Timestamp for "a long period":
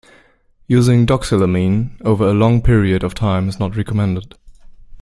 2.27-3.03